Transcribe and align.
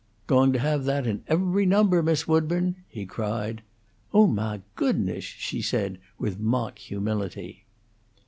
"Going 0.25 0.51
to 0.53 0.57
have 0.57 0.85
that 0.85 1.05
in 1.05 1.21
every 1.27 1.63
number, 1.67 2.01
Miss 2.01 2.27
Woodburn!" 2.27 2.77
he 2.87 3.05
cried. 3.05 3.61
"Oh, 4.15 4.25
mah 4.25 4.57
goodness!" 4.75 5.23
she 5.23 5.61
said, 5.61 5.99
with 6.17 6.39
mock 6.39 6.79
humility. 6.79 7.65